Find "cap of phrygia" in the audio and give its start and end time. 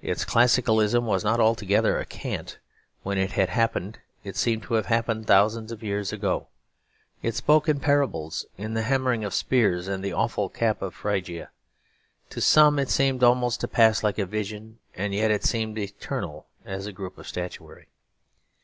10.48-11.50